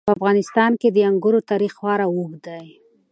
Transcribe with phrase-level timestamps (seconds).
[0.07, 2.67] په افغانستان کې د انګورو تاریخ خورا اوږد دی.